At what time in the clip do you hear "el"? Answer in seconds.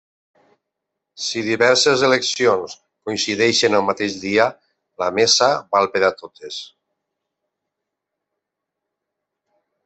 3.81-3.85